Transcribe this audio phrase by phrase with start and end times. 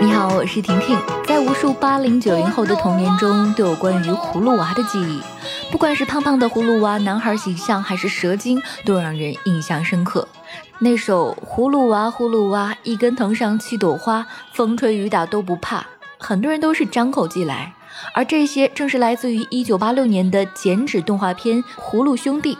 [0.00, 0.96] 你好，我是婷婷。
[1.26, 5.20] 在无数八零九零后的童年中，都有关于葫芦娃的记忆。
[5.72, 10.28] 不管是胖胖的葫芦娃男孩形象，还是蛇精，都让人印象深刻。
[10.78, 15.80] 那首《葫芦娃葫芦娃，一根藤上七朵花，风吹雨打都不怕》，
[16.18, 17.74] 很多人都是张口即来。
[18.14, 22.54] 而这些正是来自于一九八六年的剪纸动画片《葫芦兄弟》，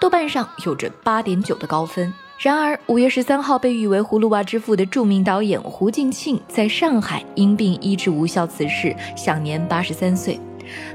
[0.00, 2.14] 豆瓣上有着八点九的高分。
[2.38, 10.38] 然而，五月十三号被誉为“葫芦娃之父”的著名导演胡静庆在上海因病医治无效辞世，享年八十三岁。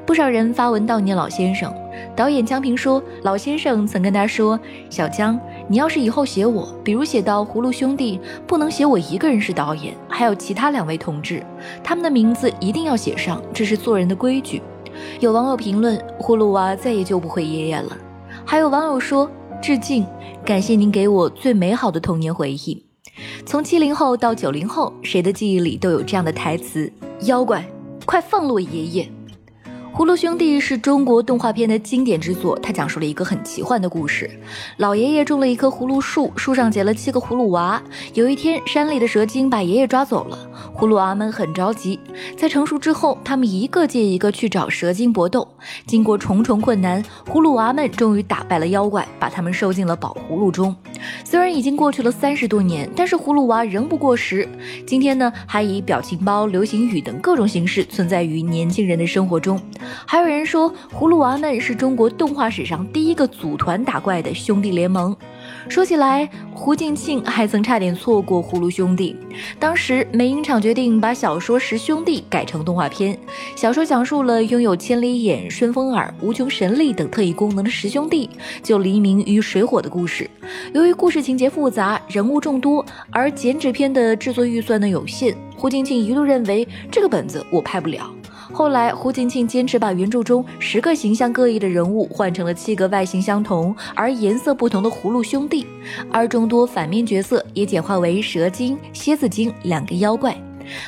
[0.06, 1.70] 不少人发文悼念老先生。
[2.16, 4.58] 导演江平说：“老先生曾跟他说，
[4.90, 5.38] 小江，
[5.68, 8.18] 你要是以后写我，比如写到《葫芦兄弟》，
[8.48, 11.46] 不能写我一个人是导演，还有其他两位同志，
[11.84, 14.62] 他们的名字一定要写上，这是做人的规矩。”
[15.20, 17.98] 有网友评论：“葫芦娃再也救不回爷爷了。”
[18.48, 19.30] 还有网友说。
[19.64, 20.06] 致敬，
[20.46, 22.86] 感谢您给我最美好的童年回忆。
[23.46, 26.92] 从七零后到九零后，谁的记忆里都有这样的台词
[27.24, 27.66] ：“妖怪，
[28.06, 29.04] 快放了我爷爷！”
[29.96, 34.28] 《葫芦兄弟》是中国动画片的经典之作，它讲述了一个很奇幻的故事。
[34.78, 37.80] 老爷爷种了一棵葫芦树，树上结了七个葫芦娃。
[38.16, 42.00] 有一天，山里的蛇精把爷爷抓走了，葫芦娃们很着急。
[42.36, 45.48] 在成熟之后，他们一个接一个去找蛇精搏斗。
[45.86, 50.76] 经过重重困难，葫芦娃们终于打败了妖怪，把他们收进了宝葫芦中。
[51.24, 54.50] 虽然已经过去了三十多年，但是葫芦娃仍不过时。
[54.88, 59.62] 今天呢，还以表情包、流行语等各种形式存在于年轻人的生活中。
[60.06, 65.16] 还有人说，葫芦娃们是中国动画史上第一个组团打怪的兄弟联盟。
[65.68, 69.16] 说起来，胡静庆还曾差点错过《葫芦兄弟》。
[69.60, 73.18] 当时，美影厂决定把小说《十兄弟》改成动画片。
[73.56, 78.30] 小说讲述了拥有千里眼、顺风耳、无穷神力等特异功能的十兄弟
[78.62, 80.30] 救黎明于水火的故事。
[80.74, 88.10] 由于故事情节复杂，人物众多，而剪纸片的制作预算呢有限，胡静庆一度认为这个本子我拍不了。
[88.54, 95.66] 后来，胡锦庆坚持把原著中十个形象各异的人物换成了七个外形相同而颜色不同的葫芦兄弟，
[96.12, 100.38] 而众多反面角色也简化为蛇精、蝎子精两个妖怪。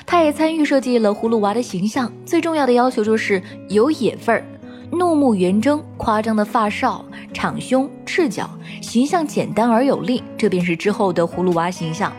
[0.05, 4.45] 他也参与设计了葫芦娃的形象，最重要的要求就是有野味儿。
[4.91, 7.03] 怒目圆睁，夸张的发梢，
[7.33, 8.47] 敞胸赤脚，
[8.79, 12.13] 形象简单而有力，这便是之后的葫芦娃形象。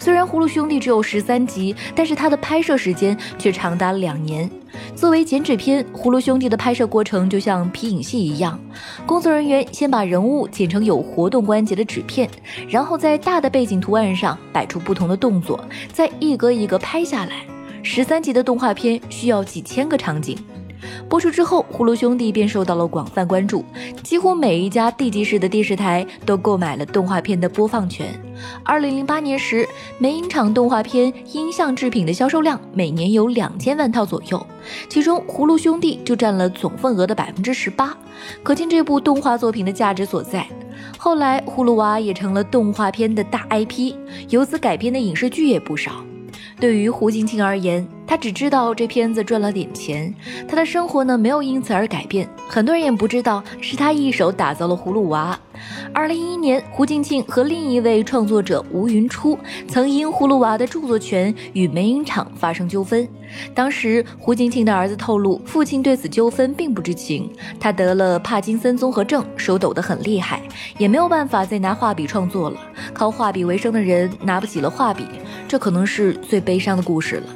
[0.00, 4.50] 虽然《葫芦兄弟》只有十三集，但是它的拍摄时间却长达两年。
[4.98, 8.58] 作为剪纸片，《葫芦兄弟》的拍摄过程就像皮影戏一样，
[9.06, 12.28] 工作人员先把人物剪成有活动关节的纸片，
[12.68, 17.46] 然后在大的背景图案上摆出不同的动作，再一格一格拍下来。
[17.84, 20.36] 十三集的动画片需要几千个场景。
[21.08, 23.64] 播出之后，《葫芦兄弟》便受到了广泛关注，
[24.02, 28.06] 几乎每一家地级市的电视台都购买了动画片的播放权。
[28.62, 29.66] 二零零八年时，
[29.98, 34.46] 美影厂动画片音像制品的销售量每年有两千万套左右，
[34.88, 37.96] 其中《葫芦兄弟》就占了总份额的百分之十八，
[38.42, 40.46] 可见这部动画作品的价值所在。
[40.98, 43.94] 后来，葫芦娃也成了动画片的大 IP，
[44.28, 46.04] 由此改编的影视剧也不少。
[46.60, 50.12] 对于胡静庆而言，她只知道这片子赚了点钱，
[50.48, 52.28] 她的生活呢没有因此而改变。
[52.48, 55.38] 很多人也不知道是他一手打造了葫芦娃。
[55.92, 63.06] 二零一一年，胡静庆和另一位创作者吴云初曾因葫芦娃的著作权与美影厂发生纠纷。
[63.54, 67.30] 当时，胡静庆的儿子透露，父亲对此纠纷并不知情。
[67.60, 70.42] 他得了帕金森综合症，手抖得很厉害，
[70.78, 72.58] 也没有办法再拿画笔创作了。
[72.94, 75.04] 靠画笔为生的人拿不起了画笔。
[75.48, 77.26] 这可能是最悲伤的故事了，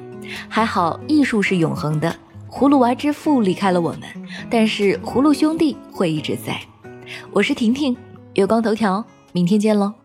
[0.46, 2.14] 还好艺术是永恒的。
[2.50, 4.02] 葫芦娃之父离开了我们，
[4.50, 6.60] 但是葫芦兄弟会一直在。
[7.32, 7.96] 我是婷婷，
[8.34, 9.02] 月光头条，
[9.32, 10.01] 明天见喽。